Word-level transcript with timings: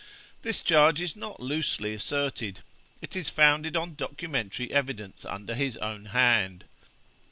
This 0.41 0.63
charge 0.63 0.99
is 0.99 1.15
not 1.15 1.39
loosely 1.39 1.93
asserted; 1.93 2.61
it 3.03 3.15
is 3.15 3.29
founded 3.29 3.75
on 3.75 3.93
documentary 3.93 4.71
evidence 4.71 5.25
under 5.25 5.53
his 5.53 5.77
own 5.77 6.05
hand. 6.05 6.63